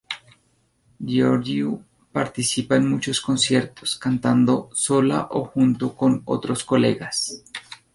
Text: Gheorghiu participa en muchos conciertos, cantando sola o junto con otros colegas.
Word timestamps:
Gheorghiu 0.99 1.83
participa 2.11 2.75
en 2.75 2.89
muchos 2.89 3.21
conciertos, 3.21 3.99
cantando 3.99 4.71
sola 4.73 5.27
o 5.29 5.43
junto 5.45 5.95
con 5.95 6.23
otros 6.25 6.63
colegas. 6.63 7.43